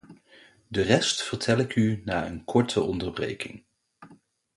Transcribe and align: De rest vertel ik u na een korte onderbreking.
De 0.71 0.81
rest 0.81 1.21
vertel 1.23 1.57
ik 1.57 1.75
u 1.75 2.01
na 2.05 2.25
een 2.27 2.43
korte 2.43 2.81
onderbreking. 2.81 3.65